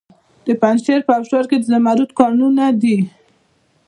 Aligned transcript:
د 0.45 0.47
پنجشیر 0.61 0.99
په 1.07 1.11
ابشار 1.19 1.45
کې 1.49 1.57
د 1.59 1.63
زمرد 1.71 2.09
کانونه 2.19 2.65
دي. 2.81 2.97